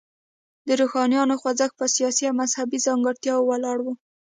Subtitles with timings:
[0.67, 3.87] د روښانیانو خوځښت په سیاسي او مذهبي ځانګړتیاوو ولاړ و.